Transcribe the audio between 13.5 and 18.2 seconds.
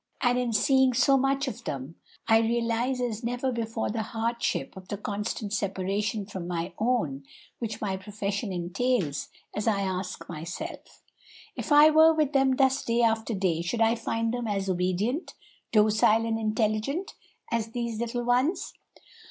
should I find them as obedient, docile, and intelligent as these